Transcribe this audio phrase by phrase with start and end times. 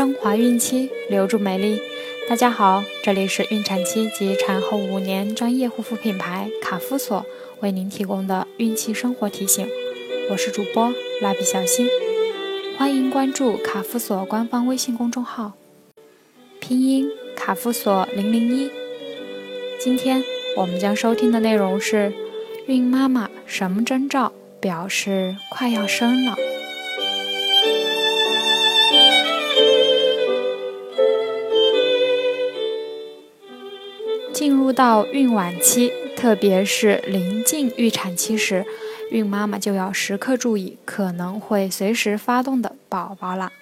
[0.00, 1.78] 升华孕期，留住美丽。
[2.26, 7.26] 大家好，这里是孕产期及产后五年专业护肤品牌卡夫索
[7.60, 9.68] 为您提供的孕期生活提醒。
[10.30, 10.90] 我是主播
[11.20, 11.86] 蜡笔小新，
[12.78, 15.52] 欢迎关注卡夫索官方微信公众号，
[16.60, 17.06] 拼音
[17.36, 18.70] 卡夫索零零一。
[19.78, 20.24] 今天
[20.56, 22.10] 我们将收听的内容是：
[22.64, 26.34] 孕妈妈什么征兆表示快要生了？
[34.80, 38.64] 到孕晚期，特别是临近预产期时，
[39.10, 43.52] 孕妈妈就要时刻注意可能会随时发动的宝宝了。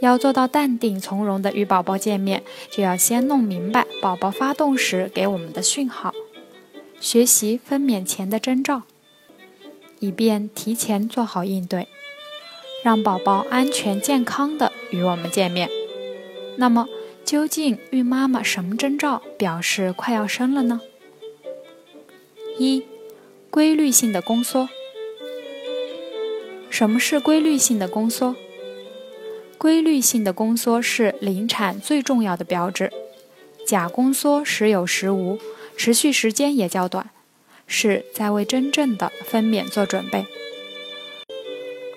[0.00, 6.14] 要做到淡定从容的与宝宝见面，就要先弄明白宝宝发动时给我们的讯号，
[6.98, 8.84] 学习分娩前的征兆，
[9.98, 11.88] 以便提前做好应对，
[12.82, 15.68] 让宝宝安全健康的与我们见面。
[16.56, 16.88] 那么。
[17.24, 20.82] 究竟孕妈妈什么征兆表示快要生了呢？
[22.58, 22.84] 一、
[23.50, 24.68] 规律性的宫缩。
[26.68, 28.36] 什么是规律性的宫缩？
[29.56, 32.92] 规律性的宫缩是临产最重要的标志。
[33.66, 35.38] 假宫缩时有时无，
[35.76, 37.10] 持续时间也较短，
[37.66, 40.26] 是在为真正的分娩做准备。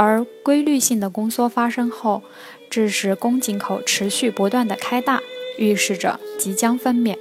[0.00, 2.22] 而规律性的宫缩发生后，
[2.70, 5.20] 致使宫颈口持续不断的开大，
[5.58, 7.18] 预示着即将分娩。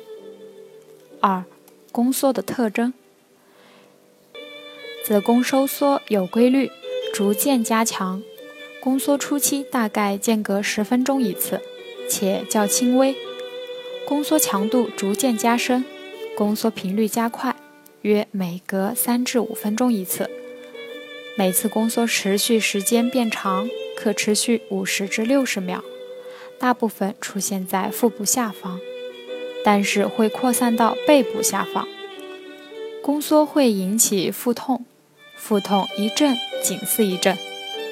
[1.19, 1.43] 二、
[1.91, 2.93] 宫缩的特征：
[5.03, 6.69] 子宫收缩有规律，
[7.11, 8.21] 逐渐加强。
[8.79, 11.59] 宫缩初期大概间隔十分钟一次，
[12.07, 13.15] 且较轻微。
[14.05, 15.83] 宫缩强度逐渐加深，
[16.37, 17.55] 宫缩频率加快，
[18.03, 20.29] 约每隔三至五分钟一次。
[21.37, 23.69] 每次宫缩持续时间变长。
[23.99, 25.81] 可持续五十至六十秒，
[26.59, 28.79] 大部分出现在腹部下方，
[29.65, 31.87] 但是会扩散到背部下方。
[33.01, 34.85] 宫缩会引起腹痛，
[35.35, 37.35] 腹痛一阵紧似一阵，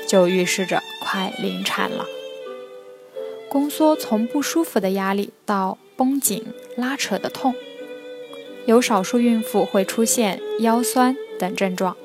[0.08, 2.06] 就预示着快临产了。
[3.50, 6.46] 宫缩从不舒服的压力到绷紧
[6.78, 7.56] 拉扯的痛，
[8.68, 11.98] 有少数孕妇会出现腰酸等症状。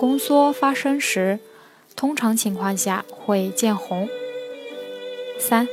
[0.00, 1.40] 宫缩发生时。
[1.94, 4.08] 通常情况下会见红。
[5.38, 5.68] 三，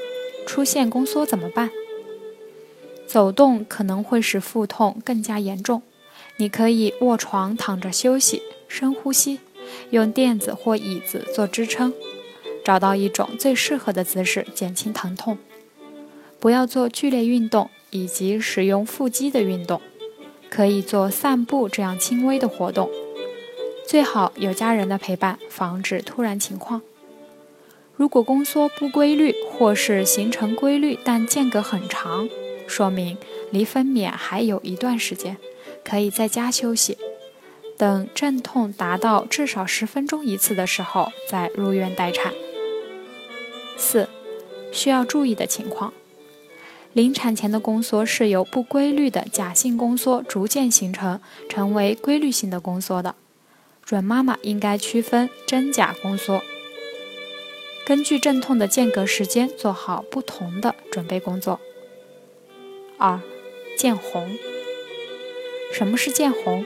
[0.45, 1.71] 出现宫缩怎么办？
[3.07, 5.81] 走动可能会使腹痛更加严重，
[6.35, 9.39] 你可以卧床躺着休息，深呼吸，
[9.91, 11.93] 用垫子或椅子做支撑，
[12.65, 15.37] 找到一种最适合的姿势减轻疼痛。
[16.37, 19.79] 不要做剧烈运动以及使用腹肌的运动，
[20.49, 22.89] 可以做散步这样轻微的活动。
[23.87, 26.81] 最好有家人的陪伴，防止突然情况。
[27.95, 32.27] 如果宫缩不规律，或是形成规律但间隔很长，
[32.67, 33.17] 说明
[33.49, 35.37] 离分娩还有一段时间，
[35.85, 36.97] 可以在家休息，
[37.77, 42.33] 等阵痛达到至少十分钟一次的时候再入院待产。
[43.77, 44.09] 四，
[44.73, 45.93] 需要注意的情况：
[46.91, 53.15] 临产前的宫缩是由不规律的假性宫缩逐渐形成，成为规律性的宫缩的。
[53.87, 56.43] 准妈妈应该区分真假宫缩，
[57.85, 61.61] 根据阵痛的间隔时间做好不同的准备工作。
[62.97, 63.21] 二、
[63.77, 64.37] 见红。
[65.71, 66.65] 什么是见红？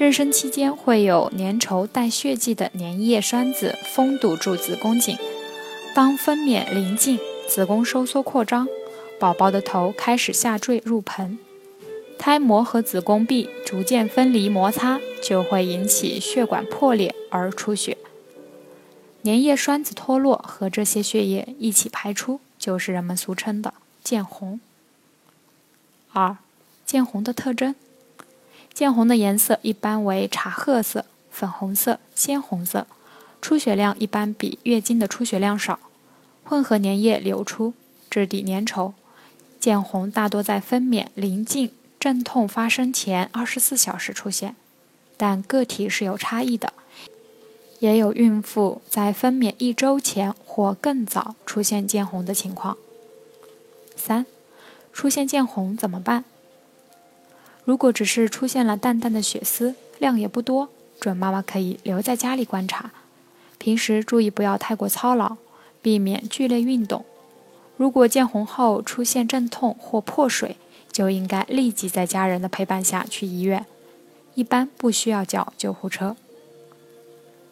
[0.00, 5.16] 妊娠期间会有粘稠带血迹的粘液栓子封堵住子宫颈，
[5.94, 8.66] 当分娩临近，子宫收缩扩张，
[9.20, 11.38] 宝宝的头开始下坠入盆。
[12.18, 17.98] 胎膜和子宫壁逐渐分离摩擦，就会引起血管破裂而出血。
[19.24, 23.74] 粘液栓子脱落和这些血液一起排出，就是人们俗称的
[24.04, 24.60] 见红。
[26.12, 26.36] 二、
[26.84, 27.74] 见红的特征：
[28.72, 32.86] 见红的颜色一般为茶褐色、粉红色、鲜红色，
[33.42, 35.80] 出血量一般比月经的出血量少，
[36.44, 37.74] 混合粘液流出，
[38.08, 38.92] 质地粘稠。
[39.58, 41.72] 见红大多在分娩临近。
[41.98, 44.54] 阵痛发生前二十四小时出现，
[45.16, 46.72] 但个体是有差异的，
[47.78, 52.76] 也有孕妇在分娩一周前或更早出现见红的情况。
[53.94, 54.26] 三，
[54.92, 56.24] 出现见红怎么办？
[57.64, 60.68] 如果只是出现了淡淡的血丝，量也不多，
[61.00, 62.92] 准妈妈可以留在家里观察，
[63.58, 65.36] 平时注意不要太过操劳，
[65.82, 67.04] 避免剧烈运动。
[67.76, 70.56] 如果见红后出现阵痛或破水，
[70.92, 73.66] 就应该立即在家人的陪伴下去医院，
[74.36, 76.14] 一般不需要叫救护车。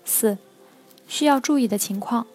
[0.05, 0.39] 四，
[1.09, 2.27] 需要注意的情况：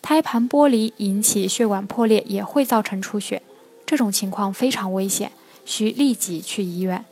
[0.00, 3.42] 胎盘剥离引起血管破裂也会造成出血，
[3.86, 5.30] 这种情况非常危险，
[5.64, 7.04] 需立即去医院。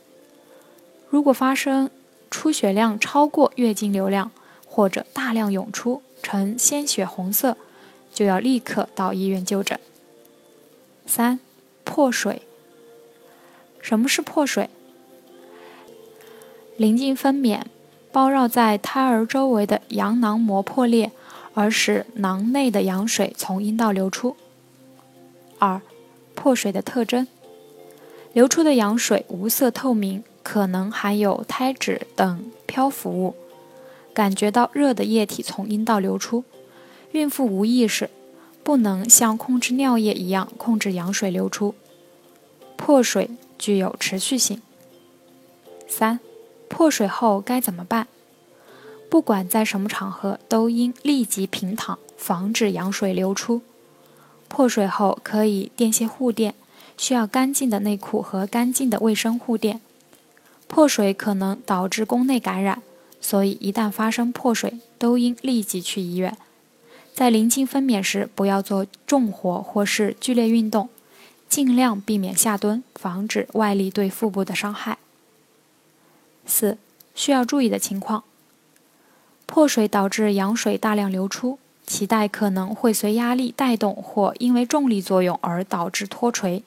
[1.07, 1.89] 如果发生
[2.31, 4.31] 出血量超过月经流量，
[4.65, 7.55] 或者大量涌出呈鲜血红色，
[8.11, 9.79] 就要立刻到医院就诊。
[11.05, 11.39] 三、
[11.83, 12.41] 破水。
[13.79, 14.69] 什么是破水？
[16.81, 17.61] 临近分娩，
[18.11, 21.11] 包绕在胎儿周围的羊囊膜破裂。
[21.53, 24.35] 而使囊内的羊水从阴道流出。
[25.59, 25.81] 二、
[26.33, 27.27] 破水的特征：
[28.33, 33.35] 流出的羊水无色透明，可能含有胎脂等漂浮物，
[34.13, 36.45] 感觉到热的液体从阴道流出。
[37.11, 38.09] 孕妇无意识，
[38.63, 41.75] 不能像控制尿液一样控制羊水流出。
[42.77, 43.29] 破水
[43.59, 44.61] 具有持续性。
[45.85, 46.21] 三、
[46.71, 48.07] 破水后该怎么办？
[49.09, 53.61] 不管在什么场合，都应立即平躺，防止羊水流出。
[54.47, 56.55] 破水后可以垫些护垫，
[56.97, 59.81] 需要干净的内裤和干净的卫生护垫。
[60.69, 62.81] 破水可能导致宫内感染，
[63.19, 66.37] 所以一旦发生破水，都应立即去医院。
[67.13, 70.87] 在临近分娩时，不要做重活或是剧烈运动，
[71.49, 74.97] 尽量避免下蹲，防止外力对腹部的伤害。
[76.51, 76.77] 四、
[77.15, 78.25] 需要注意的情况。
[79.45, 81.57] 破水导致羊水大量流出，
[81.87, 86.63] 脐带可能会随压力带动或因为重力作用而导致脱垂。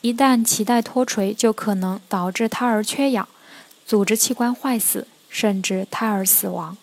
[0.00, 3.28] 一旦脐带脱垂，就可能导致胎儿缺氧、
[3.86, 6.76] 组织器官坏死，甚至胎儿死亡。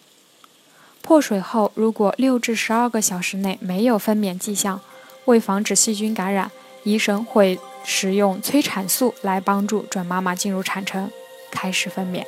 [1.02, 4.82] 破水后，如果六至十二个小时内没有分娩迹象，
[5.26, 6.52] 为防止细菌感染，
[6.84, 11.12] 医生会使用催产素来帮助准妈妈进入产程，
[11.52, 12.26] 开始分娩。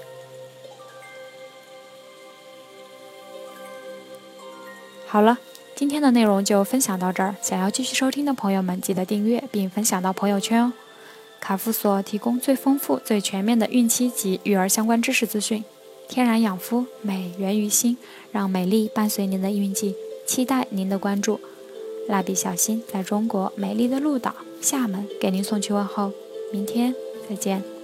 [5.06, 5.40] 好了，
[5.76, 7.36] 今天的内容就分享到这儿。
[7.42, 10.74] 想要继续收听的朋友们，记得订阅并分享到朋友圈哦。
[11.40, 15.64] 卡夫所提供最丰富、最全面的孕期及育儿相关知识资讯。
[16.08, 17.98] 天然养肤，美源于心，
[18.32, 19.96] 让美丽伴随您的孕期，
[20.28, 21.40] 期待您的关注。
[22.10, 26.12] 蜡笔小新在中国美丽的鹭岛厦门给您送去问候，
[26.52, 26.96] 明天
[27.30, 27.79] 再见。